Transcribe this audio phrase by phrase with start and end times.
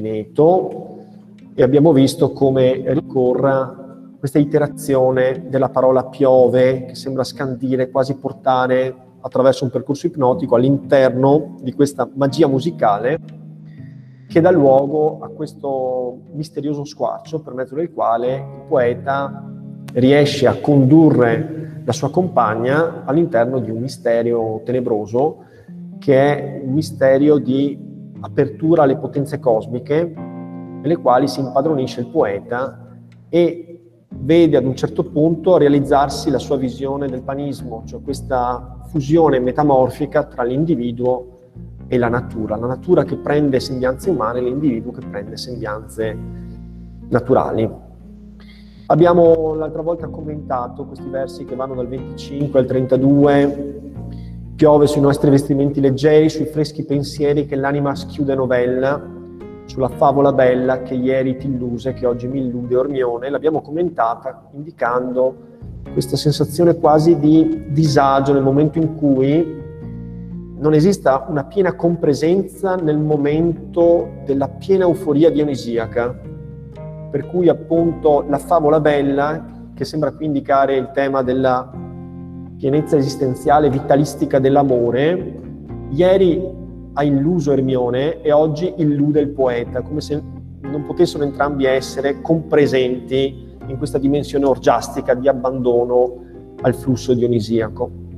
[0.00, 0.96] Pineto
[1.54, 3.76] e abbiamo visto come ricorra
[4.18, 11.56] questa iterazione della parola piove che sembra scandire, quasi portare attraverso un percorso ipnotico all'interno
[11.60, 13.18] di questa magia musicale
[14.26, 19.44] che dà luogo a questo misterioso squarcio per mezzo del quale il poeta
[19.92, 25.44] riesce a condurre la sua compagna all'interno di un misterio tenebroso
[25.98, 27.88] che è un misterio di
[28.20, 30.04] apertura alle potenze cosmiche
[30.82, 32.86] nelle quali si impadronisce il poeta
[33.28, 33.70] e
[34.08, 40.24] vede ad un certo punto realizzarsi la sua visione del panismo, cioè questa fusione metamorfica
[40.24, 41.38] tra l'individuo
[41.86, 46.16] e la natura, la natura che prende sembianze umane e l'individuo che prende sembianze
[47.08, 47.68] naturali.
[48.86, 53.89] Abbiamo l'altra volta commentato questi versi che vanno dal 25 al 32,
[54.60, 59.02] piove sui nostri vestimenti leggeri, sui freschi pensieri che l'anima schiude novella,
[59.64, 65.34] sulla favola bella che ieri ti illuse, che oggi mi illude Ormione, l'abbiamo commentata indicando
[65.94, 69.62] questa sensazione quasi di disagio nel momento in cui
[70.58, 76.14] non esista una piena compresenza nel momento della piena euforia dionisiaca,
[77.10, 81.88] per cui appunto la favola bella, che sembra qui indicare il tema della
[82.60, 85.40] pienezza esistenziale, vitalistica dell'amore,
[85.88, 86.46] ieri
[86.92, 90.22] ha illuso Ermione e oggi illude il poeta, come se
[90.60, 96.18] non potessero entrambi essere compresenti in questa dimensione orgiastica di abbandono
[96.60, 98.08] al flusso dionisiaco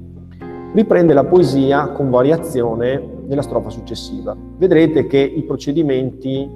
[0.74, 4.34] riprende la poesia con variazione nella strofa successiva.
[4.56, 6.50] Vedrete che i procedimenti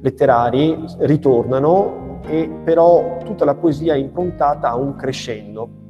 [0.00, 5.81] letterari ritornano e però tutta la poesia è improntata a un crescendo.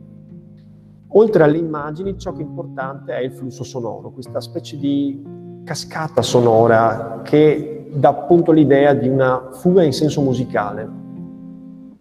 [1.15, 5.23] Oltre alle immagini, ciò che è importante è il flusso sonoro, questa specie di
[5.63, 10.89] cascata sonora che dà appunto l'idea di una fuga in senso musicale.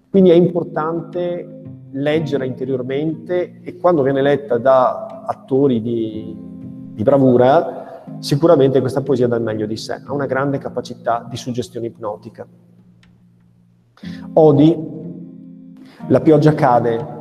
[0.09, 1.61] Quindi è importante
[1.91, 6.33] leggere interiormente e quando viene letta da attori di,
[6.93, 11.35] di bravura, sicuramente questa poesia dà il meglio di sé, ha una grande capacità di
[11.35, 12.47] suggestione ipnotica.
[14.33, 14.77] Odi,
[16.07, 17.19] la pioggia cade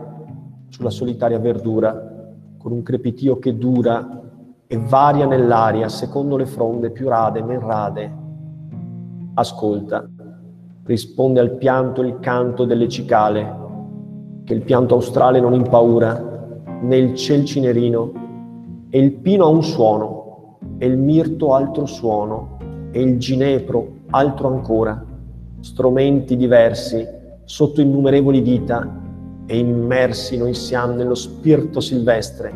[0.70, 4.22] sulla solitaria verdura, con un crepitio che dura
[4.66, 8.12] e varia nell'aria secondo le fronde più rade, men rade.
[9.34, 10.08] Ascolta,
[10.84, 13.58] risponde al pianto il canto delle cicale,
[14.44, 16.48] che il pianto australe non impaura,
[16.82, 18.12] né il ciel cinerino,
[18.88, 22.58] e il pino ha un suono, e il mirto altro suono,
[22.92, 25.04] e il ginepro altro ancora,
[25.60, 27.06] strumenti diversi
[27.44, 28.98] sotto innumerevoli dita,
[29.50, 32.54] e immersi noi siamo nello spirito silvestre,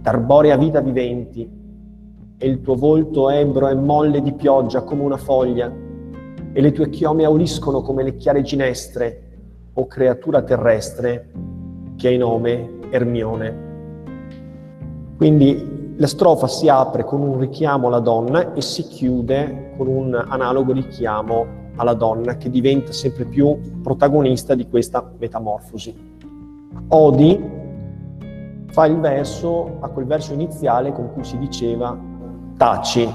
[0.00, 1.48] d'arborea vita viventi,
[2.36, 5.72] e il tuo volto ebro è molle di pioggia come una foglia,
[6.52, 9.28] e le tue chiome auliscono come le chiare ginestre,
[9.74, 11.30] o creatura terrestre
[11.94, 13.70] che hai nome Ermione.
[15.16, 20.12] Quindi la strofa si apre con un richiamo alla donna e si chiude con un
[20.12, 26.11] analogo richiamo alla donna che diventa sempre più protagonista di questa metamorfosi.
[26.88, 27.50] Odi
[28.72, 31.96] fa il verso a quel verso iniziale con cui si diceva
[32.56, 33.08] taci.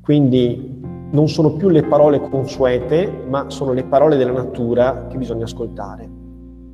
[0.00, 0.78] Quindi
[1.10, 6.08] non sono più le parole consuete, ma sono le parole della natura che bisogna ascoltare.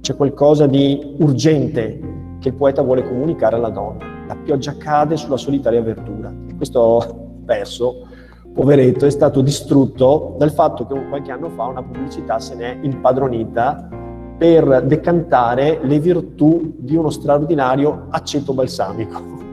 [0.00, 1.98] C'è qualcosa di urgente
[2.38, 4.04] che il poeta vuole comunicare alla donna.
[4.28, 6.32] La pioggia cade sulla solitaria verdura.
[6.56, 8.06] Questo verso,
[8.52, 13.88] poveretto, è stato distrutto dal fatto che qualche anno fa una pubblicità se n'è impadronita
[14.36, 19.44] per decantare le virtù di uno straordinario aceto balsamico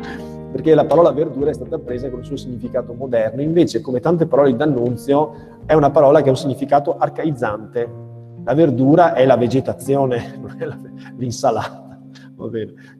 [0.50, 4.26] perché la parola verdura è stata presa con il suo significato moderno, invece come tante
[4.26, 5.32] parole d'annunzio
[5.64, 8.08] è una parola che ha un significato arcaizzante.
[8.44, 10.76] La verdura è la vegetazione, non è la,
[11.16, 11.98] l'insalata.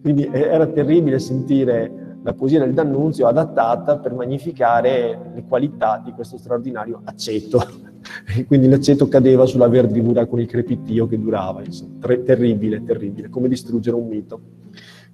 [0.01, 6.37] Quindi era terribile sentire la poesia del D'Annunzio adattata per magnificare le qualità di questo
[6.37, 7.90] straordinario aceto.
[8.37, 11.63] E quindi l'aceto cadeva sulla verdura con il crepitio che durava.
[11.63, 11.99] Insomma.
[12.25, 14.41] terribile, terribile, come distruggere un mito.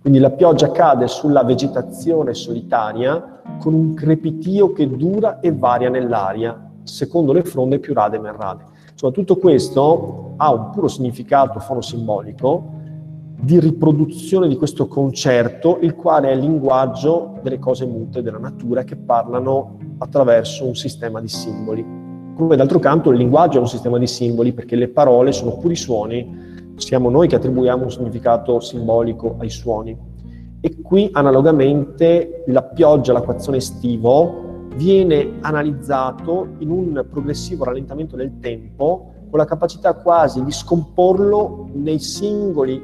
[0.00, 6.71] Quindi la pioggia cade sulla vegetazione solitaria con un crepitio che dura e varia nell'aria,
[6.85, 8.65] secondo le fronde più rade e meno rade.
[8.93, 12.75] Insomma, tutto questo ha un puro significato fonosimbolico
[13.38, 18.85] di riproduzione di questo concerto, il quale è il linguaggio delle cose mute della natura
[18.85, 22.06] che parlano attraverso un sistema di simboli.
[22.37, 25.75] Come d'altro canto il linguaggio è un sistema di simboli perché le parole sono puri
[25.75, 26.44] suoni
[26.77, 29.97] siamo noi che attribuiamo un significato simbolico ai suoni.
[30.61, 39.12] E qui analogamente la pioggia, l'acquazione estivo, viene analizzato in un progressivo rallentamento del tempo
[39.31, 42.83] con la capacità quasi di scomporlo nei singoli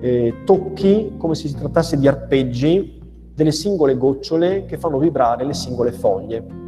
[0.00, 3.00] eh, tocchi come se si trattasse di arpeggi
[3.34, 6.67] delle singole gocciole che fanno vibrare le singole foglie.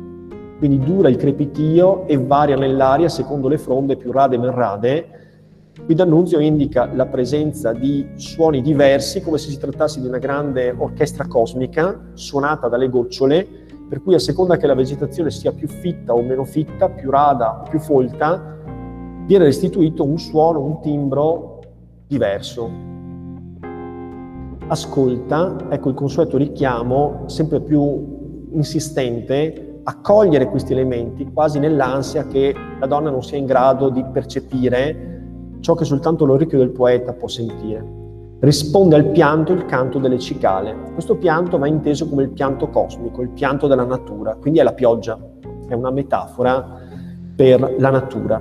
[0.61, 5.07] Quindi dura il crepitio e varia nell'aria secondo le fronde più rade e meno rade.
[5.83, 10.75] Qui D'Annunzio indica la presenza di suoni diversi come se si trattasse di una grande
[10.77, 13.49] orchestra cosmica suonata dalle gocciole,
[13.89, 17.63] per cui a seconda che la vegetazione sia più fitta o meno fitta, più rada
[17.63, 18.59] o più folta,
[19.25, 21.61] viene restituito un suono, un timbro
[22.07, 22.91] diverso
[24.67, 32.55] ascolta, ecco il consueto richiamo sempre più insistente a cogliere questi elementi quasi nell'ansia che
[32.79, 35.09] la donna non sia in grado di percepire
[35.61, 37.99] ciò che soltanto l'orecchio del poeta può sentire.
[38.41, 40.75] Risponde al pianto il canto delle cicale.
[40.95, 44.73] Questo pianto va inteso come il pianto cosmico, il pianto della natura, quindi è la
[44.73, 45.19] pioggia,
[45.69, 46.79] è una metafora
[47.37, 48.41] per la natura.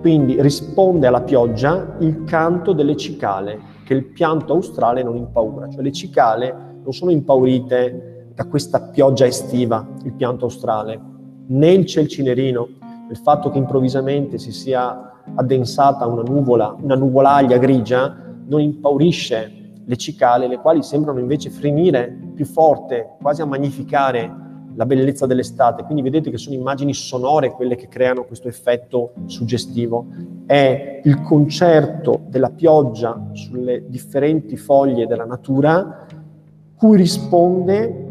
[0.00, 5.82] Quindi risponde alla pioggia il canto delle cicale, che il pianto australe non impaura, cioè
[5.82, 11.00] le cicale non sono impaurite da questa pioggia estiva, il pianto australe,
[11.46, 12.68] né il celcinerino,
[13.10, 18.16] il fatto che improvvisamente si sia addensata una nuvola, una nuvolaglia grigia,
[18.46, 19.52] non impaurisce
[19.84, 24.42] le cicale, le quali sembrano invece frenire più forte, quasi a magnificare
[24.74, 25.84] la bellezza dell'estate.
[25.84, 30.06] Quindi vedete che sono immagini sonore quelle che creano questo effetto suggestivo.
[30.46, 36.06] È il concerto della pioggia sulle differenti foglie della natura
[36.76, 38.03] cui risponde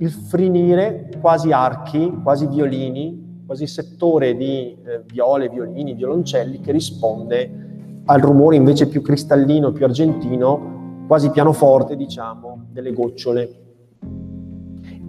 [0.00, 8.02] il frinire quasi archi, quasi violini, quasi settore di eh, viole, violini, violoncelli che risponde
[8.04, 13.60] al rumore invece più cristallino, più argentino, quasi pianoforte, diciamo, delle gocciole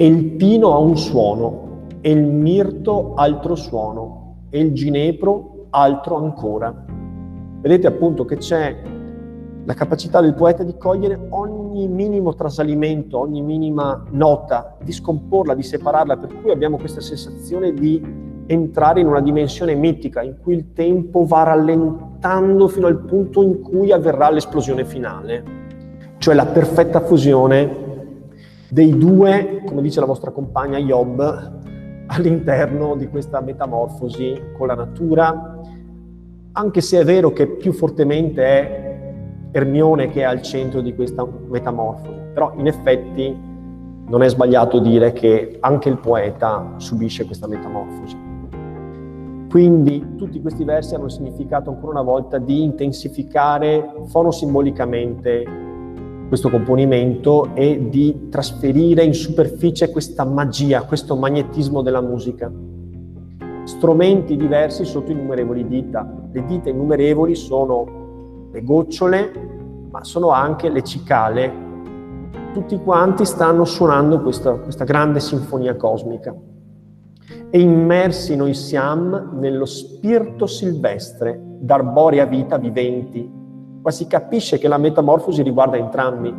[0.01, 6.15] e il pino ha un suono, e il mirto altro suono, e il ginepro altro
[6.15, 6.85] ancora.
[7.61, 8.81] Vedete appunto che c'è
[9.63, 15.63] la capacità del poeta di cogliere ogni minimo trasalimento, ogni minima nota, di scomporla, di
[15.63, 20.73] separarla, per cui abbiamo questa sensazione di entrare in una dimensione mitica in cui il
[20.73, 25.43] tempo va rallentando fino al punto in cui avverrà l'esplosione finale,
[26.17, 27.89] cioè la perfetta fusione
[28.67, 31.59] dei due, come dice la vostra compagna Job,
[32.07, 35.59] all'interno di questa metamorfosi con la natura,
[36.53, 38.90] anche se è vero che più fortemente è
[39.51, 43.37] Ermione che è al centro di questa metamorfosi, però in effetti
[44.07, 48.17] non è sbagliato dire che anche il poeta subisce questa metamorfosi.
[49.49, 55.45] Quindi tutti questi versi hanno il significato ancora una volta di intensificare fonosimbolicamente
[56.29, 62.49] questo componimento e di trasferire in superficie questa magia, questo magnetismo della musica.
[63.65, 66.09] Strumenti diversi sotto innumerevoli dita.
[66.31, 68.00] Le dita innumerevoli sono
[68.51, 69.31] le gocciole,
[69.89, 71.69] ma sono anche le cicale.
[72.53, 76.35] Tutti quanti stanno suonando questa, questa grande sinfonia cosmica.
[77.49, 83.39] E immersi noi siamo nello spirito silvestre d'arborea vita viventi,
[83.81, 86.31] Qua si capisce che la metamorfosi riguarda entrambi.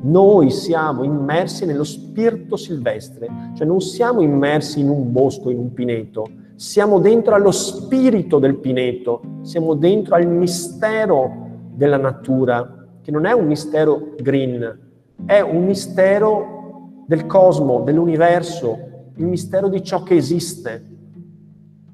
[0.00, 5.72] Noi siamo immersi nello spirito silvestre, cioè non siamo immersi in un bosco, in un
[5.74, 11.44] pineto, siamo dentro allo spirito del pineto, siamo dentro al mistero
[11.76, 14.78] della natura, che non è un mistero green,
[15.26, 18.78] è un mistero del cosmo, dell'universo,
[19.16, 20.94] il mistero di ciò che esiste.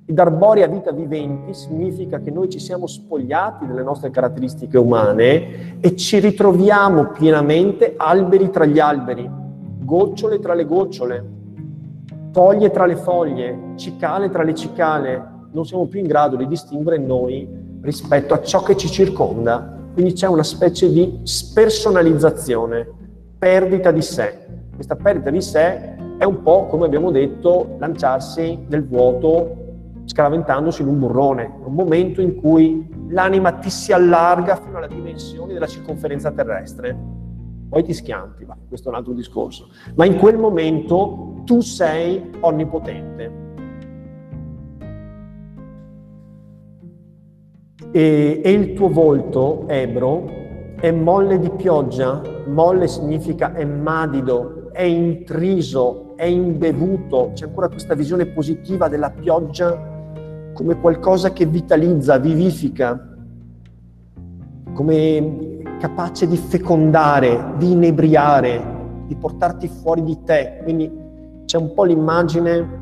[0.05, 5.97] Ed arborea vita viventi significa che noi ci siamo spogliati delle nostre caratteristiche umane e
[5.97, 9.29] ci ritroviamo pienamente alberi tra gli alberi,
[9.81, 11.25] gocciole tra le gocciole,
[12.31, 15.31] foglie tra le foglie, cicale tra le cicale.
[15.51, 19.81] Non siamo più in grado di distinguere noi rispetto a ciò che ci circonda.
[19.93, 22.89] Quindi c'è una specie di spersonalizzazione,
[23.39, 24.47] perdita di sé.
[24.75, 29.59] Questa perdita di sé è un po', come abbiamo detto, lanciarsi nel vuoto
[30.05, 35.53] scaraventandosi in un burrone, un momento in cui l'anima ti si allarga fino alla dimensione
[35.53, 36.97] della circonferenza terrestre,
[37.69, 39.69] poi ti schianti, ma questo è un altro discorso.
[39.95, 43.42] Ma in quel momento tu sei onnipotente.
[47.93, 50.25] E, e il tuo volto, Ebro,
[50.81, 57.95] è molle di pioggia, molle significa è madido, è intriso, è imbevuto, c'è ancora questa
[57.95, 59.91] visione positiva della pioggia
[60.55, 63.09] come qualcosa che vitalizza, vivifica,
[64.73, 70.61] come capace di fecondare, di inebriare, di portarti fuori di te.
[70.63, 70.91] Quindi
[71.45, 72.81] c'è un po' l'immagine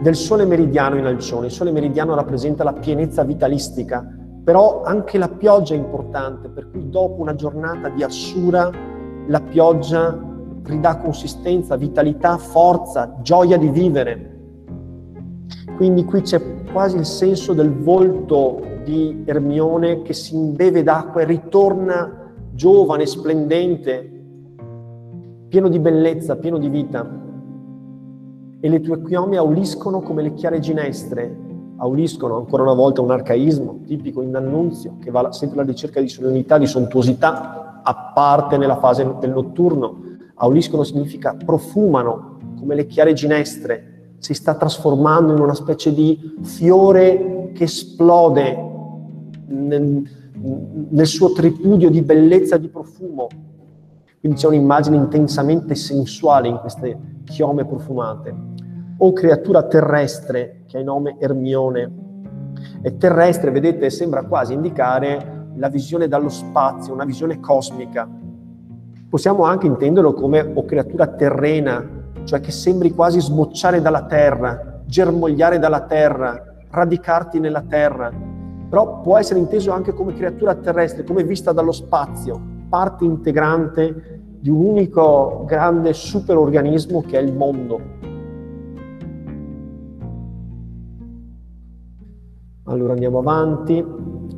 [0.00, 1.46] del sole meridiano in Alcione.
[1.46, 4.06] Il sole meridiano rappresenta la pienezza vitalistica,
[4.42, 8.70] però anche la pioggia è importante, per cui dopo una giornata di assura
[9.26, 10.18] la pioggia
[10.64, 14.32] ridà consistenza, vitalità, forza, gioia di vivere.
[15.76, 16.40] Quindi qui c'è
[16.72, 24.10] quasi il senso del volto di Ermione che si imbeve d'acqua e ritorna giovane, splendente,
[25.48, 27.22] pieno di bellezza, pieno di vita
[28.64, 31.36] e le tue chiome auliscono come le chiare ginestre,
[31.76, 36.08] auliscono ancora una volta un arcaismo tipico in D'Annunzio, che va sempre alla ricerca di
[36.08, 40.00] solenità, di sontuosità, a parte nella fase del notturno.
[40.36, 47.50] Auliscono significa profumano come le chiare ginestre, si sta trasformando in una specie di fiore
[47.52, 48.70] che esplode
[49.48, 50.08] nel,
[50.88, 53.28] nel suo tripudio di bellezza e di profumo.
[54.24, 58.34] Quindi c'è un'immagine intensamente sensuale in queste chiome profumate
[58.96, 61.92] o creatura terrestre che ha il nome Ermione.
[62.80, 68.08] E terrestre, vedete, sembra quasi indicare la visione dallo spazio, una visione cosmica.
[69.10, 71.86] Possiamo anche intenderlo come o creatura terrena,
[72.24, 78.10] cioè che sembri quasi sbocciare dalla terra, germogliare dalla terra, radicarti nella terra.
[78.70, 84.50] Però può essere inteso anche come creatura terrestre, come vista dallo spazio, parte integrante di
[84.50, 87.80] un unico grande superorganismo che è il mondo.
[92.64, 93.86] Allora andiamo avanti.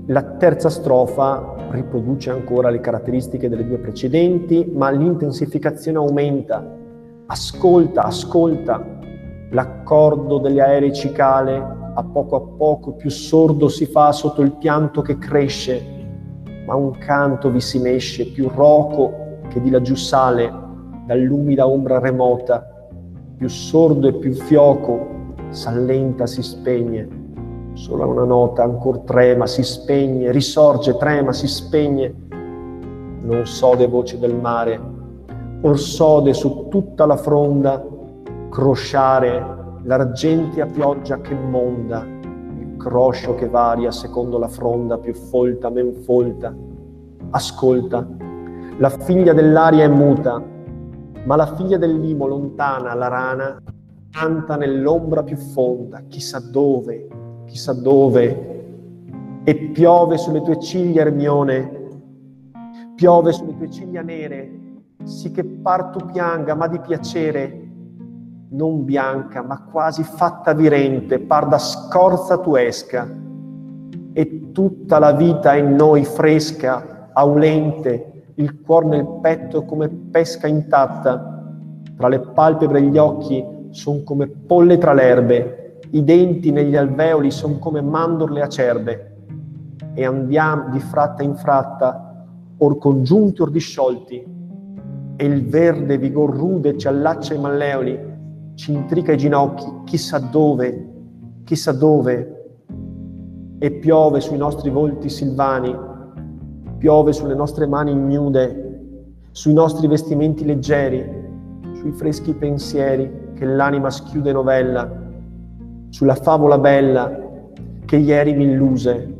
[0.09, 6.63] La terza strofa riproduce ancora le caratteristiche delle due precedenti, ma l'intensificazione aumenta.
[7.29, 8.85] Ascolta, ascolta.
[9.51, 11.57] L'accordo degli aerei cicale
[11.95, 15.96] a poco a poco più sordo si fa sotto il pianto che cresce,
[16.67, 20.53] ma un canto vi si mesce più roco che di laggiù sale
[21.07, 22.67] dall'umida ombra remota,
[23.37, 27.25] più sordo e più fioco, s'allenta, si spegne
[27.77, 32.11] Solo una nota ancora trema, si spegne, risorge, trema, si spegne.
[33.21, 34.81] Non sode voce del mare,
[35.61, 37.85] or sode su tutta la fronda
[38.49, 39.45] crosciare
[39.83, 42.03] l'argentia pioggia che monda,
[42.87, 46.55] croscio che varia secondo la fronda più folta, men folta.
[47.31, 48.07] Ascolta,
[48.79, 50.41] la figlia dell'aria è muta,
[51.25, 53.61] ma la figlia del limo lontana, la rana,
[54.09, 57.09] canta nell'ombra più fonda, chissà dove,
[57.47, 58.63] chissà dove,
[59.43, 61.89] e piove sulle tue ciglia, Ermione,
[62.95, 64.61] piove sulle tue ciglia nere,
[65.03, 67.66] sì che par tu pianga, ma di piacere,
[68.51, 73.09] non bianca, ma quasi fatta virente, par da scorza tu esca,
[74.13, 81.43] e tutta la vita in noi fresca, aulente, il cuor nel petto come pesca intatta,
[81.97, 87.31] tra le palpebre e gli occhi son come polle tra l'erbe, i denti negli alveoli
[87.31, 89.17] sono come mandorle acerbe.
[89.95, 92.27] E andiamo di fratta in fratta,
[92.59, 94.35] or congiunti or disciolti,
[95.17, 98.15] e il verde vigor rude ci allaccia i malleoli,
[98.57, 100.89] ci intrica i ginocchi, chissà dove,
[101.45, 102.33] chissà dove,
[103.59, 105.77] e piove sui nostri volti silvani,
[106.79, 108.81] piove sulle nostre mani ignude,
[109.31, 111.05] sui nostri vestimenti leggeri,
[111.75, 114.91] sui freschi pensieri che l'anima schiude novella,
[115.91, 117.25] sulla favola bella
[117.85, 119.15] che ieri mi illuse,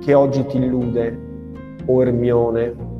[0.00, 1.18] che oggi ti illude,
[1.86, 2.91] o Ermione.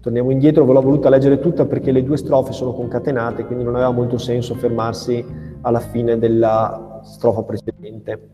[0.00, 3.74] Torniamo indietro, ve l'ho voluta leggere tutta perché le due strofe sono concatenate, quindi non
[3.74, 5.24] aveva molto senso fermarsi
[5.62, 8.30] alla fine della strofa precedente.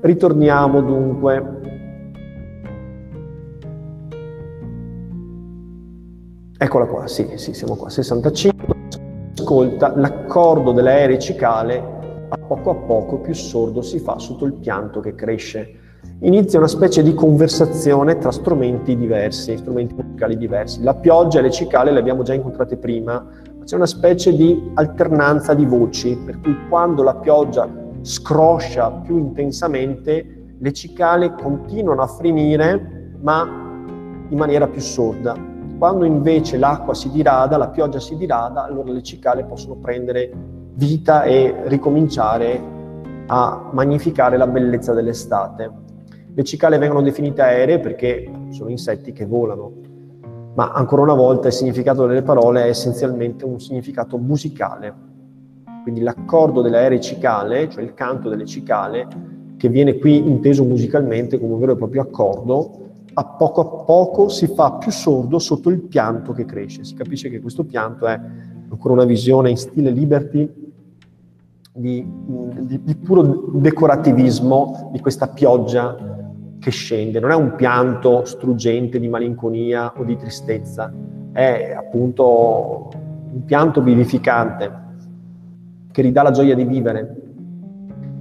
[0.00, 1.60] Ritorniamo dunque.
[6.56, 8.76] Eccola qua, sì, sì, siamo qua, 65.
[9.38, 11.96] Ascolta l'accordo dell'aereo cicale
[12.30, 15.86] a poco a poco più sordo si fa sotto il pianto che cresce.
[16.20, 20.82] Inizia una specie di conversazione tra strumenti diversi, strumenti musicali diversi.
[20.82, 23.24] La pioggia e le cicale le abbiamo già incontrate prima,
[23.56, 27.68] ma c'è una specie di alternanza di voci, per cui quando la pioggia
[28.02, 33.42] scroscia più intensamente, le cicale continuano a frimire, ma
[34.28, 35.36] in maniera più sorda.
[35.78, 40.32] Quando invece l'acqua si dirada, la pioggia si dirada, allora le cicale possono prendere
[40.74, 42.60] vita e ricominciare
[43.26, 45.86] a magnificare la bellezza dell'estate.
[46.38, 49.72] Le cicale vengono definite aeree perché sono insetti che volano,
[50.54, 54.94] ma ancora una volta il significato delle parole è essenzialmente un significato musicale.
[55.82, 59.08] Quindi l'accordo delle aeree cicale, cioè il canto delle cicale,
[59.56, 62.70] che viene qui inteso musicalmente come un vero e proprio accordo,
[63.14, 66.84] a poco a poco si fa più sordo sotto il pianto che cresce.
[66.84, 68.16] Si capisce che questo pianto è
[68.70, 70.48] ancora una visione in stile Liberty
[71.72, 76.14] di, di, di puro decorativismo di questa pioggia
[76.58, 77.20] che scende.
[77.20, 80.92] Non è un pianto struggente di malinconia o di tristezza,
[81.32, 82.90] è appunto
[83.32, 84.86] un pianto vivificante
[85.92, 87.16] che ridà la gioia di vivere,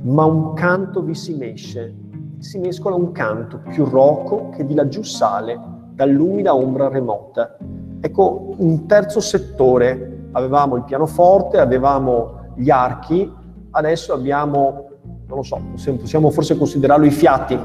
[0.02, 1.94] ma un canto vi si mesce,
[2.40, 5.60] si mescola un canto più roco che di laggiù sale
[5.94, 7.58] dall'umida ombra remota.
[8.00, 13.32] Ecco, un terzo settore, avevamo il pianoforte, avevamo gli archi,
[13.72, 14.90] adesso abbiamo,
[15.28, 17.60] non lo so, possiamo forse considerarlo i fiati,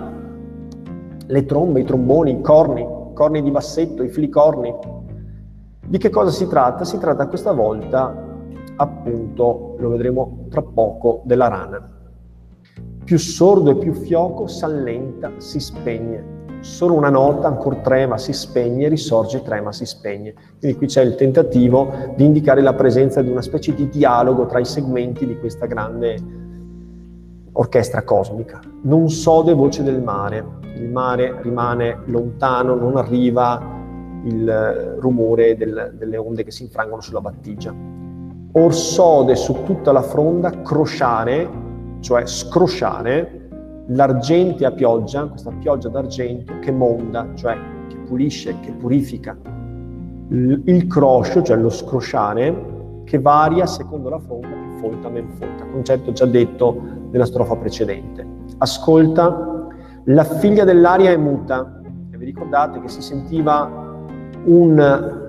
[1.26, 4.74] le trombe, i tromboni, i corni, corni di bassetto, i filicorni.
[5.86, 6.84] Di che cosa si tratta?
[6.84, 8.14] Si tratta questa volta,
[8.76, 11.90] appunto, lo vedremo tra poco, della rana.
[13.04, 16.40] Più sordo e più fioco s'allenta, si spegne.
[16.60, 20.34] Solo una nota ancora trema, si spegne, risorge, trema, si spegne.
[20.60, 24.60] Quindi qui c'è il tentativo di indicare la presenza di una specie di dialogo tra
[24.60, 26.50] i segmenti di questa grande
[27.52, 28.60] orchestra cosmica.
[28.82, 30.44] Non sode voce del mare,
[30.76, 33.80] il mare rimane lontano, non arriva
[34.24, 37.74] il rumore del, delle onde che si infrangono sulla battigia.
[38.52, 41.60] Or sode su tutta la fronda crociare
[42.02, 43.48] cioè scrosciare
[43.86, 47.56] l'argentea pioggia, questa pioggia d'argento che monda, cioè
[47.88, 49.36] che pulisce, che purifica.
[50.28, 56.12] Il croscio, cioè lo scrosciare, che varia secondo la fronda più folta men folta, concetto
[56.12, 58.26] già detto nella strofa precedente.
[58.58, 59.68] Ascolta,
[60.04, 63.70] la figlia dell'aria è muta, e vi ricordate che si sentiva
[64.44, 65.28] un,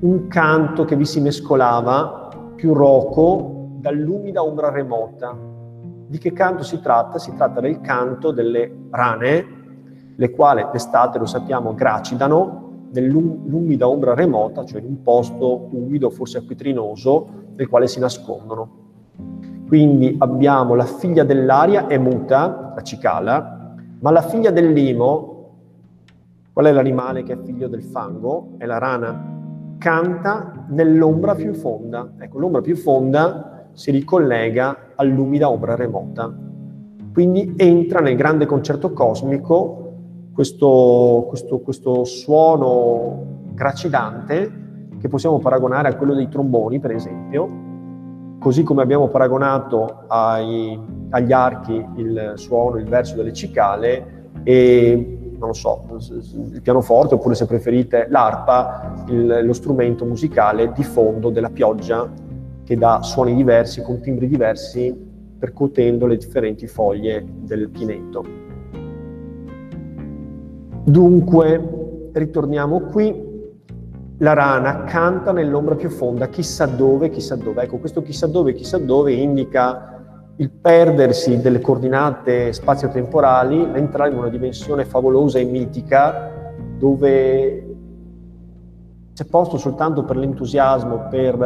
[0.00, 5.34] un canto che vi si mescolava più roco dall'umida ombra remota,
[6.06, 7.18] di che canto si tratta?
[7.18, 9.46] Si tratta del canto delle rane,
[10.16, 16.38] le quali d'estate, lo sappiamo, gracidano nell'umida ombra remota, cioè in un posto umido, forse
[16.38, 18.82] acquitrinoso, nel quale si nascondono.
[19.74, 25.48] Quindi abbiamo la figlia dell'aria è muta, la cicala, ma la figlia del limo,
[26.52, 28.50] qual è l'animale che è figlio del fango?
[28.56, 29.74] È la rana.
[29.78, 32.08] Canta nell'ombra più fonda.
[32.20, 36.32] Ecco, l'ombra più fonda si ricollega all'umida ombra remota.
[37.12, 39.94] Quindi entra nel grande concerto cosmico
[40.32, 47.72] questo, questo, questo suono gracidante che possiamo paragonare a quello dei tromboni, per esempio,
[48.44, 50.78] così come abbiamo paragonato ai,
[51.08, 55.86] agli archi il suono, il verso delle cicale e non lo so,
[56.52, 62.06] il pianoforte oppure se preferite l'arpa, il, lo strumento musicale di fondo della pioggia
[62.64, 64.94] che dà suoni diversi, con timbri diversi,
[65.38, 68.24] percuotendo le differenti foglie del pinetto.
[70.84, 73.33] Dunque, ritorniamo qui.
[74.24, 77.64] La rana canta nell'ombra più fonda, chissà dove, chissà dove.
[77.64, 80.02] Ecco, questo chissà dove, chissà dove indica
[80.36, 86.30] il perdersi delle coordinate spazio-temporali, l'entrare in una dimensione favolosa e mitica
[86.78, 87.76] dove
[89.12, 91.36] c'è posto soltanto per l'entusiasmo, per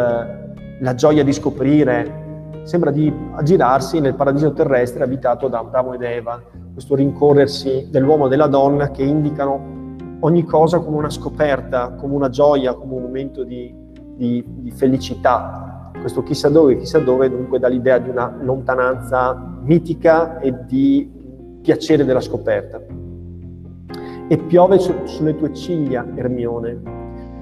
[0.80, 6.40] la gioia di scoprire, sembra di aggirarsi nel paradiso terrestre abitato da Adamo ed Eva,
[6.72, 9.77] questo rincorrersi dell'uomo e della donna che indicano
[10.20, 13.74] ogni cosa come una scoperta, come una gioia, come un momento di,
[14.16, 15.90] di, di felicità.
[16.00, 21.10] Questo chissà dove, chissà dove, dunque dà l'idea di una lontananza mitica e di
[21.62, 22.80] piacere della scoperta.
[24.28, 26.96] E piove su, sulle tue ciglia, Ermione.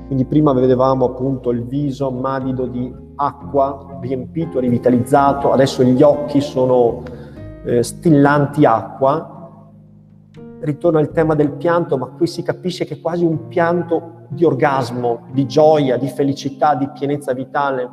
[0.07, 7.03] Quindi prima vedevamo appunto il viso madido di acqua, riempito, rivitalizzato, adesso gli occhi sono
[7.65, 9.36] eh, stillanti acqua.
[10.61, 14.45] Ritorno al tema del pianto, ma qui si capisce che è quasi un pianto di
[14.45, 17.88] orgasmo, di gioia, di felicità, di pienezza vitale.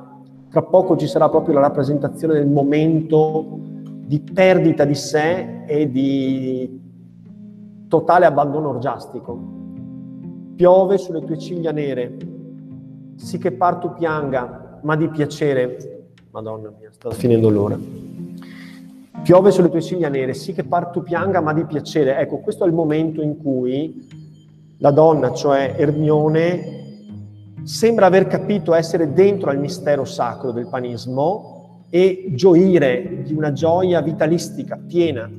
[0.50, 3.60] Tra poco ci sarà proprio la rappresentazione del momento
[4.06, 6.82] di perdita di sé e di
[7.88, 9.52] totale abbandono orgiastico.
[10.56, 12.18] Piove sulle tue ciglia nere,
[13.16, 16.12] sì che parto pianga, ma di piacere.
[16.32, 17.78] Madonna mia, sta finendo l'ora.
[19.24, 22.18] Piove sulle tue ciglia nere, sì che par tu pianga, ma di piacere.
[22.18, 24.06] Ecco, questo è il momento in cui
[24.80, 26.82] la donna, cioè Ermione,
[27.64, 34.02] sembra aver capito essere dentro al mistero sacro del panismo e gioire di una gioia
[34.02, 35.32] vitalistica, piena,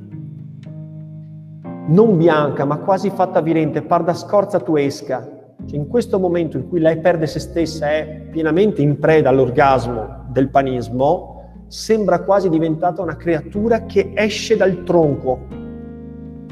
[1.87, 6.67] non bianca, ma quasi fatta virente, par da scorza tuesca, cioè in questo momento in
[6.67, 11.34] cui lei perde se stessa, è pienamente in preda all'orgasmo del panismo,
[11.75, 15.39] sembra quasi diventata una creatura che esce dal tronco.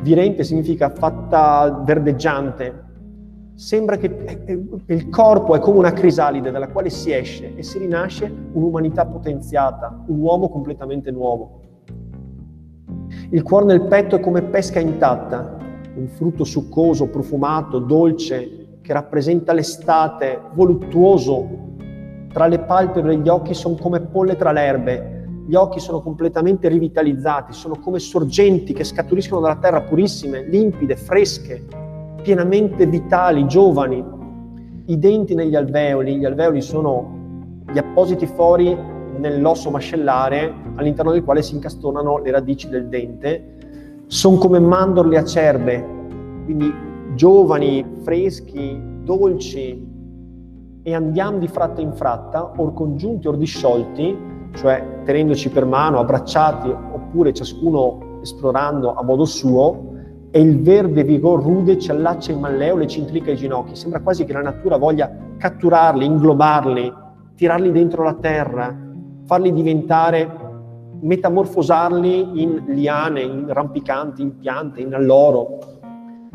[0.02, 2.84] Virente significa fatta verdeggiante,
[3.56, 4.10] Sembra che
[4.88, 10.04] il corpo è come una crisalide dalla quale si esce e si rinasce un'umanità potenziata,
[10.08, 11.62] un uomo completamente nuovo.
[13.30, 15.56] Il cuore nel petto è come pesca intatta,
[15.96, 21.73] un frutto succoso, profumato, dolce, che rappresenta l'estate, voluttuoso.
[22.34, 25.28] Tra le palpebre e gli occhi sono come polle tra le erbe.
[25.46, 31.64] Gli occhi sono completamente rivitalizzati, sono come sorgenti che scaturiscono dalla terra purissime, limpide, fresche,
[32.24, 34.04] pienamente vitali, giovani.
[34.86, 37.22] I denti negli alveoli, gli alveoli sono
[37.72, 38.76] gli appositi fori
[39.18, 44.06] nell'osso mascellare all'interno del quale si incastonano le radici del dente.
[44.08, 45.86] Sono come mandorle acerbe,
[46.46, 46.74] quindi
[47.14, 49.93] giovani, freschi, dolci,
[50.84, 54.16] e andiamo di fratta in fratta, or congiunti or disciolti,
[54.56, 59.92] cioè tenendoci per mano, abbracciati, oppure ciascuno esplorando a modo suo,
[60.30, 63.76] e il verde vigor rude ci allaccia in malleole e ci intrica i ginocchi.
[63.76, 66.94] Sembra quasi che la natura voglia catturarli, inglobarli,
[67.36, 68.76] tirarli dentro la terra,
[69.26, 70.42] farli diventare,
[71.02, 75.60] metamorfosarli in liane, in rampicanti, in piante, in alloro.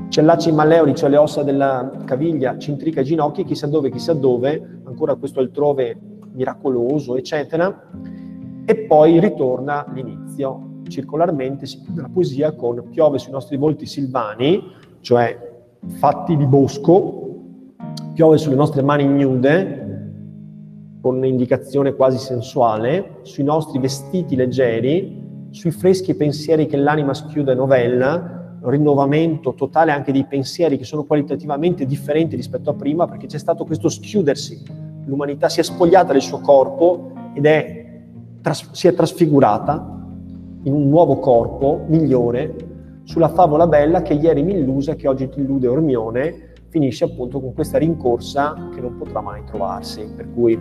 [0.06, 4.80] C'è l'Aci malleoli, cioè le ossa della caviglia, cintrica i ginocchi, chissà dove, chissà dove,
[4.84, 5.98] ancora questo altrove
[6.32, 7.90] miracoloso, eccetera.
[8.64, 10.76] E poi ritorna l'inizio.
[10.88, 14.62] Circolarmente si chiude la poesia con piove sui nostri volti silvani,
[15.00, 15.36] cioè
[15.98, 17.36] fatti di bosco,
[18.14, 19.86] piove sulle nostre mani ignude,
[21.00, 28.37] con un'indicazione quasi sensuale, sui nostri vestiti leggeri, sui freschi pensieri che l'anima schiude novella,
[28.62, 33.64] rinnovamento totale anche dei pensieri che sono qualitativamente differenti rispetto a prima, perché c'è stato
[33.64, 34.62] questo schiudersi.
[35.04, 38.00] L'umanità si è spogliata del suo corpo ed è,
[38.42, 39.96] tras- si è trasfigurata
[40.64, 42.54] in un nuovo corpo migliore
[43.04, 47.54] sulla favola bella che ieri mi illusa che oggi ti illude Ormione, finisce appunto con
[47.54, 50.06] questa rincorsa che non potrà mai trovarsi.
[50.14, 50.60] Per cui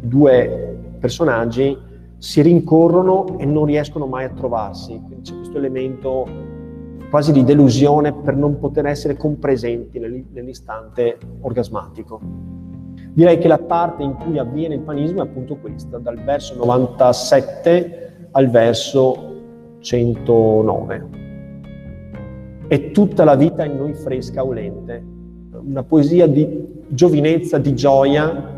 [0.00, 1.78] due personaggi
[2.18, 5.00] si rincorrono e non riescono mai a trovarsi.
[5.04, 6.26] Quindi c'è questo elemento
[7.10, 12.20] quasi di delusione per non poter essere compresenti nell'istante orgasmatico.
[13.12, 18.28] Direi che la parte in cui avviene il panismo è appunto questa, dal verso 97
[18.32, 19.34] al verso
[19.80, 21.08] 109.
[22.68, 25.02] È tutta la vita in noi fresca, olente,
[25.52, 28.55] una poesia di giovinezza, di gioia,